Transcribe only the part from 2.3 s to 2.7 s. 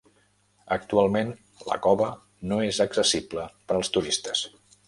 no